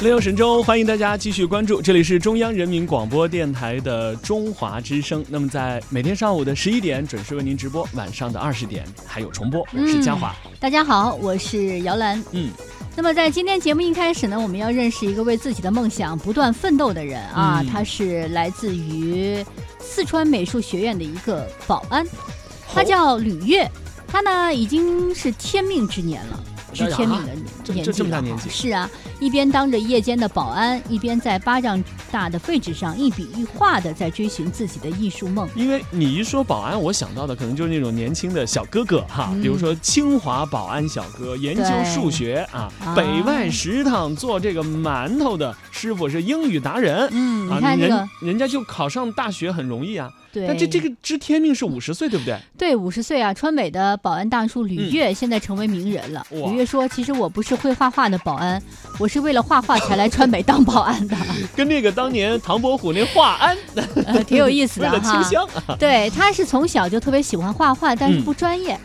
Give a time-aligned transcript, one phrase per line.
[0.00, 5.22] 六神州，欢迎大家继续关注，这里是中央人民广播电台的中华之声。
[5.28, 9.60] 那么在每天上午的十一点准时为您直播，晚上的二十点还有重播。
[9.74, 12.22] 我是嘉华，大家好，我是姚兰。
[12.32, 12.50] 嗯，
[12.96, 19.44] 那么在今天节目一开始呢，我们要认识一个为自己的梦想不断奋斗的人啊，嗯他是来自于
[19.78, 22.06] 四川美术学院的一个保安，
[22.72, 23.70] 他叫吕月，
[24.08, 26.40] 他呢已经是天命之年了。
[26.72, 35.48] 是天命的年这年纪了这这么大年纪是啊，一边当着夜间的保安，一边在巴掌大的废纸上一笔一画的在追寻自己的艺术梦。
[35.54, 47.08] 因为你一说保安，我想到的可能就是那种年轻的小哥哥哈，嗯比如说清华保安小哥，研究数学啊，啊北外食堂做这个馒头的师傅是英语达人。
[47.12, 52.38] 嗯，啊，你看这人个，人家就考上大学很容易啊，对，但这这个知天命是五十岁，对不对？
[52.58, 56.26] 对，五十岁啊，川美的保安大叔吕越现在成为名人了。
[56.30, 58.60] 嗯吕越说：“其实我不是会画画的保安，
[58.98, 61.16] 我是为了画画才来川美当保安的，
[61.54, 63.56] 跟那个当年唐伯虎那画安
[64.06, 65.22] 呃，挺有意思的哈。
[65.78, 68.78] 对，他是从小就特别喜欢画画，但是嗯不专业。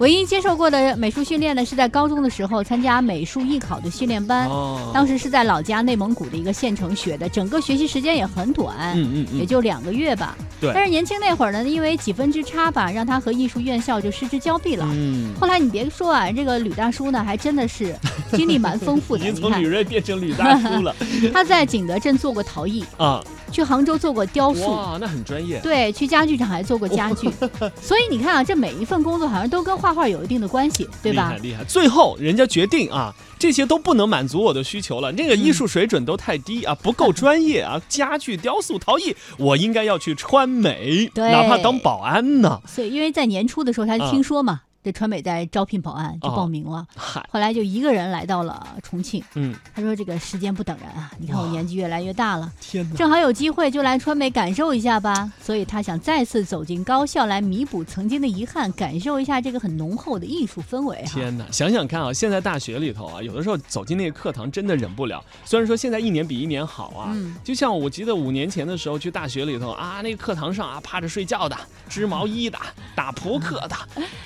[0.00, 8.94] 唯一接受过的美术训练呢，是在高中的时候参加美术艺考的训练班，哦当时是在老家内蒙古的一个县城学的，整个学习时间也很短。
[8.96, 14.88] 嗯嗯嗯，也就两个月吧，对但是年轻那会儿呢，因为几分之差吧，让他和艺术院校就失之交臂了。
[14.90, 17.94] 嗯，后来你别说啊，这个吕大叔呢，还真的是
[18.32, 19.32] 经历蛮丰富已的。
[19.38, 20.96] 从吕，瑞变成吕大叔了
[21.30, 23.22] 他在景德镇做过陶艺，啊！
[23.50, 25.60] 去杭州做过雕塑，哇，那很专业。
[25.60, 27.28] 对，去家具厂还做过家具。
[27.80, 31.38] 所以你看啊，这每一份工作好像都跟画画有一定的关系，对吧厉害？
[31.50, 31.64] 厉害！
[31.64, 37.80] 最后人家决定啊，这些都不能满足我的需求了，那个艺术水准都太低啊，不够专业啊。
[37.88, 42.60] 家具、雕塑、陶艺，我应该要去川美，对哪怕当保安呢。
[42.66, 46.86] 所以因为在年初的时候，他就听说嘛，这川美在招聘保安，就啊报名了。
[46.96, 49.22] 嗨，后来就一个人来到了重庆。
[49.34, 52.96] 嗯，他说：“这个时间不等人啊，你看我年纪越来越大了，天哪！
[52.96, 55.30] 正好有机会就来川美感受一下吧。
[55.42, 61.12] 所以他想再次走进高校来弥补曾经的遗憾，感受一下这个很浓厚的艺术氛围哈。
[61.12, 61.44] 天哪！
[61.52, 65.22] 想想看啊，现在大学里头啊，有的时候走进那个课堂真的忍不了。
[65.44, 71.54] 虽然说现在一年比一年好啊，嗯就像我记得五年前的时候去大学里头啊，那个课堂上啊趴着睡觉的、
[71.86, 72.58] 织毛衣的、
[72.94, 73.76] 打扑克的。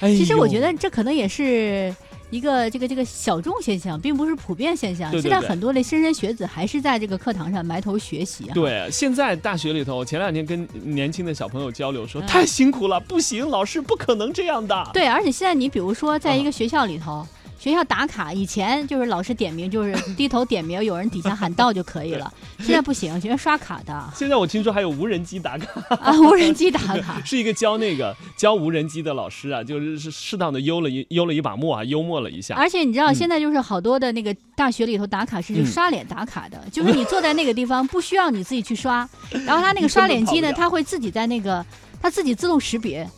[0.15, 1.95] 其实我觉得这可能也是
[2.31, 5.11] 一个这个这个小众现象，并不是普遍现象。
[5.11, 8.55] 对对对现在很多的莘莘学子还是在这个课堂上埋头学习啊。
[8.55, 14.91] 对，现在大学里头，前两天跟年轻的小朋友交流说，嗯太辛苦了，不行，老师不可能这样的。
[14.93, 17.27] 对，而且现在你比如说，在一啊个学校里头。
[17.57, 22.31] 学校打卡以前就是老师点名，就是低头点名，有人底下喊到就可以了。
[22.59, 27.19] 现在不行，全是刷卡的现在我听说还有无人机打卡，啊，无人机打卡。
[27.25, 32.55] 是一个教那个教无人机的老师啊，就是是适当的悠了一悠了一把墨啊，幽默了一下。
[32.57, 39.09] 而且你知道，嗯现在就是好多的那个大学里头打卡是嗯刷脸打卡的，就是你坐在那个地方，不需要你自己去刷，
[39.47, 41.65] 然后他那个刷脸机呢，你根本跑不了它会自己在那个，
[42.03, 43.09] 他自己自动识别，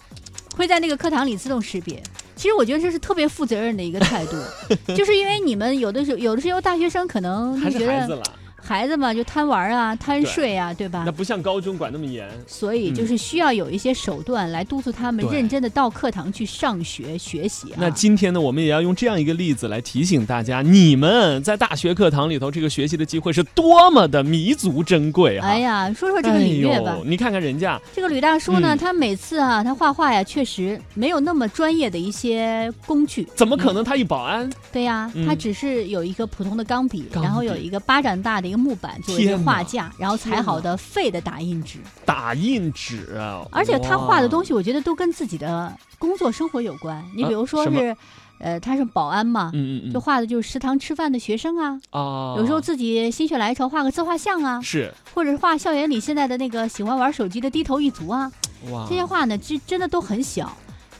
[0.56, 2.02] 会在那个课堂里自动识别。
[2.34, 4.36] 其实我觉得这是特别负责任的一个态度，
[4.94, 8.22] 就是因为你们有的时候，有的时候大学生可能觉得
[8.66, 11.12] 孩子嘛就贪玩啊、贪睡啊，对吧那？
[11.12, 12.28] 不像高中管那么严。
[12.48, 17.76] 所以就是需要有一些手段来督促他们认真的到课堂去上学学习啊。
[17.78, 25.46] 那今天呢，我们也要用这样一个例子来提醒大家，你们在大学课堂里头这个学习的机会是多么的弥足珍贵啊！
[25.46, 33.26] 哎呀，说说这个李月吧哎，你看看人家，这个吕大叔呢，嗯他每次啊，他画画呀，确实没有那么专业的一些工具。
[33.34, 34.50] 怎么可能他一保安？
[34.72, 41.78] 对呀，嗯他只是有一个普通的钢笔，钢然后有一个巴掌大的一个木板作为一个画架，然后裁好的废的打印纸。
[42.04, 43.46] 打印纸啊！
[43.50, 47.04] 而且他画的东西，我觉得都跟自己的工作生活有关。
[47.14, 47.96] 你比如说是，
[48.38, 51.80] 呃，他是保安嘛，嗯嗯嗯，就画的就是食堂吃饭的学生啊。
[51.90, 58.30] 啊，有时候自己心血来潮画个自画像啊，是或者是画校园里现在的那个喜欢玩手机的低头一族啊。
[58.70, 60.56] 哇，这些画呢，真真的都很小，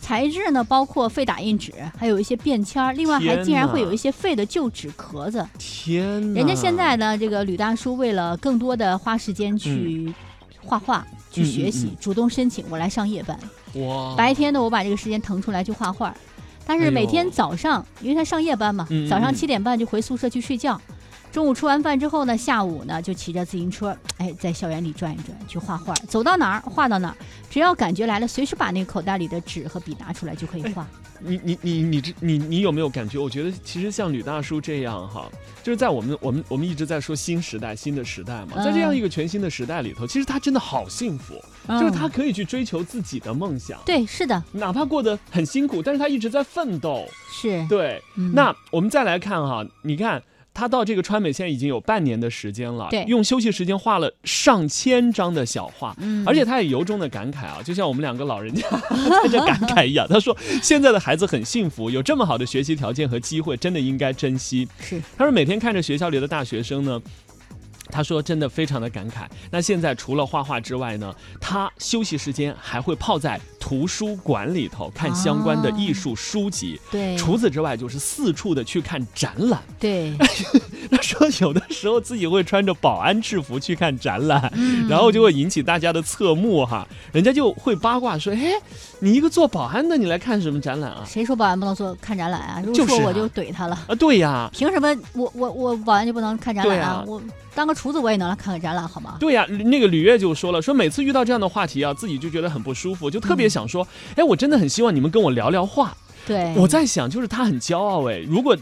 [0.07, 5.45] 材质呢包括废打印纸，还有一些便签儿，另外还竟然会有一些废的旧纸壳子。
[5.59, 10.15] 天哪，人家现在呢，这个吕大叔为了更多的花时间去
[10.63, 13.37] 画画、去学习，嗯嗯主动申请我来上夜班，
[13.75, 16.15] 哇，白天呢我把这个时间腾出来去画画。
[16.65, 20.81] 但是每天早上，因为他上夜班嘛，早上嗯七点半就回宿舍去睡觉。
[21.37, 27.17] 中午吃完饭之后呢，下午呢就骑着自行车，哎，在校园里转一转，去画画，走到哪儿画到哪儿，
[27.51, 30.89] 只要感觉来了，随时把那个口袋里的纸和笔拿出来就可以画。
[31.21, 33.19] 你你你你这你你有没有感觉？
[33.19, 35.31] 我觉得其实像吕大叔这样哈，
[35.63, 41.35] 就是在我们我们我们一直在说新时代新的时代嘛，在这样一个全新的时代里头，其实他真的好幸福，
[41.69, 47.05] 就是他嗯可以去追求自己的梦想，对，是的，哪怕过得很辛苦，但是他一直在奋斗。
[47.31, 47.67] 是。
[47.69, 50.23] 对，嗯那我们再来看哈，你看。
[50.57, 58.67] 他到这个川美现在已经有半年的时间了，对用休息时间画了上千张的小画，嗯而且他也由衷的感慨啊，就像我们两个老人家
[59.23, 60.09] 在这感慨一样。
[60.09, 64.67] 他说现在的孩子很幸福，有这么好的学习条件和机会，真的应该珍惜。
[64.81, 66.99] 是他说每天看着学校里的大学生呢。
[67.89, 69.27] 他说：“真的非常的感慨。
[69.49, 76.81] 那现在除了画画之外呢，他休息时间还会泡在图书馆里头看相关的艺术书籍。
[76.89, 79.61] 对，除此之外，就是四处的去看展览。
[79.81, 80.17] 对，
[80.89, 88.53] 他说有的时候自己会穿着保安制服去看展览，嗯然后就会引起大家的侧目哈，人家就会八卦说：，哎，
[89.01, 91.03] 你一个做保安的，你来看什么展览啊？
[91.05, 92.63] 谁说保安不能做看展览啊？
[92.65, 93.75] 如就说我就怼他了。
[93.89, 97.21] 啊，对呀。”凭什么我我我保安就不能看展览对啊我
[97.55, 99.17] 当个厨子我也能来看看展览好吗？
[99.19, 103.87] 对呀、那个吕月就说了，说每次遇到这样的话题啊，自己就觉得很不舒服，就特别想说，
[104.17, 105.97] 哎、我真的很希望你们跟我聊聊话。
[106.27, 108.57] 对，我在想，就是他很骄傲哎，如果。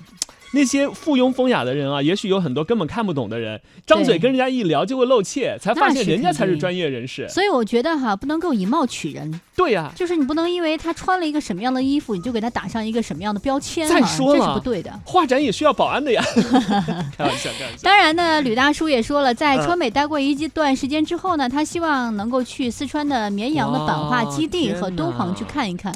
[0.55, 7.29] 那些附庸风雅的人啊，也许有很多根本看不懂的人，张嘴跟人家一聊就会露怯，才发现人家才是专业人士。
[7.29, 14.93] 所以我觉得哈，不能够以貌取人，对呀、就是你不能因为他穿了一个什么样的衣服，你就给他打上一个什么样的标签哈，再说这是不对的。
[15.05, 16.23] 画展也需要保安的呀。
[17.17, 17.83] 开玩笑，开玩笑。
[17.83, 25.93] 当然呢，吕大叔也说了，在嗯川美待过一段时间之后呢，他希望能够去四川的绵阳的版画基地和敦煌去看一看，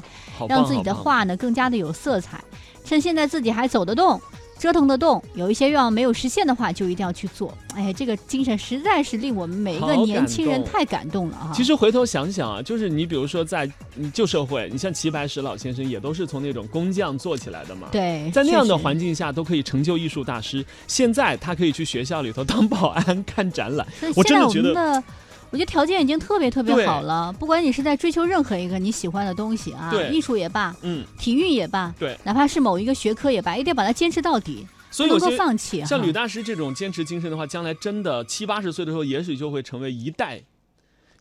[0.49, 2.41] 让自己的画呢更加的有色彩。
[2.85, 4.21] 趁现在自己还走得动。
[4.59, 7.57] 折腾得动，有一些愿望没有实现的话，就一定要去做。
[7.75, 11.53] 哎，这个精神实在是令我们每一个年轻人太感动了啊。
[11.55, 17.89] 其实回头想想啊，就是你比如说在嗯旧社会，你像齐白石老先生也都是从那种工匠做起来的嘛。
[17.93, 20.65] 对，在那样的环境下都可以成就艺术大师。
[20.89, 25.05] 现在他可以去学校里头当保安 看展览，我真的觉得的，
[25.51, 27.33] 我觉得条件已经特别特别好了。
[27.33, 35.81] 不管你是在追求任何一个你喜欢的东西啊，艺术也罢，嗯，体育也罢，对，哪怕是某一个学科也罢，一定要把它坚持到底，所以有些放弃。
[35.81, 40.43] 哈像吕大师这种坚持精神的话，将来真的七八十岁的时候，也许就会成为一代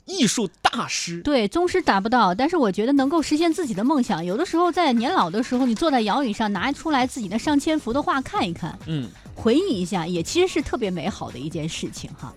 [0.06, 1.21] 艺术大师。
[1.21, 4.23] 对，宗师达不到，但是我觉得能够实现自己的梦想。
[4.23, 12.33] 有的时候在年老的时候，你坐在摇椅上，拿出来自己的上千幅的画看一看，嗯，回忆一下，也其实是特别美好的一件事情哈。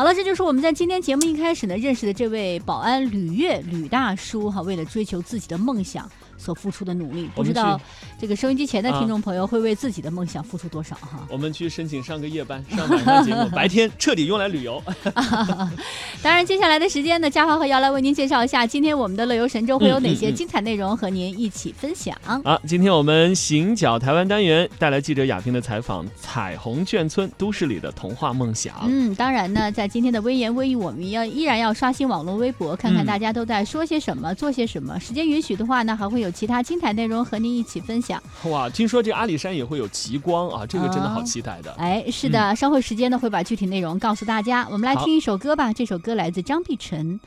[0.00, 7.78] 好了，这就是我们在今天节目一开始呢认识的这位保安吕月吕大叔哈，为了追求自己的梦想所付出的努力，不知道
[8.18, 11.26] 这个收音机前的啊听众朋友会为自己的梦想付出多少哈。
[11.28, 14.82] 我们去申请上个夜班，上晚上节目，白天彻底用来旅游。
[16.22, 22.16] 当然，接下来的时间呢，嘉华和姚来为您介绍一下今天我们的乐游神州会有哪些精彩内容和您一起分享。
[22.24, 28.74] 好，今天我们行脚台湾单元带来记者亚萍的采访，彩虹眷村都市里的童话梦想。
[28.88, 34.98] 嗯，当然呢，在今天的微言微语，我们要依然要刷新网络微博，看看嗯大家都在说些什么，做些什么。
[35.00, 38.22] 时间允许的话呢，还会有其他精彩内容和您一起分享。
[38.44, 41.72] 哇，听说这阿里山也会有极光啊，这个真的好啊期待的。
[41.72, 44.66] 哎，是的，稍后时间呢会把具体内容告诉大家。
[44.70, 47.18] 我们来听一首歌吧，这首歌来自张碧晨，《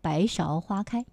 [0.00, 1.04] 白芍花开》。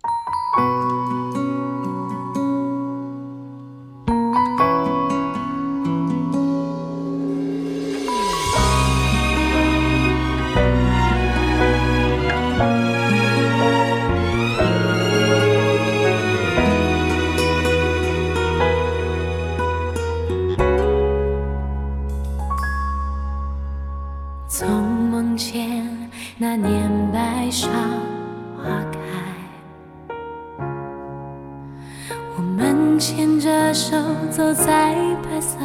[32.56, 33.98] 我们牵着手
[34.30, 34.94] 走在
[35.24, 35.58] 白色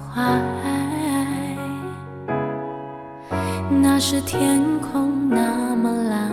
[0.00, 1.54] 花海，
[3.68, 6.32] 那时天空那么蓝，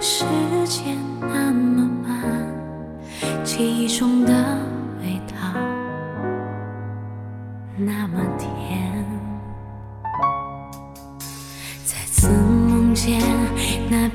[0.00, 0.24] 时
[0.64, 2.14] 间那么慢，
[3.42, 4.32] 记忆中的
[5.00, 5.34] 味道
[7.76, 9.04] 那么甜。
[11.84, 13.20] 再次梦见
[13.90, 14.08] 那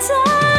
[0.00, 0.49] 在。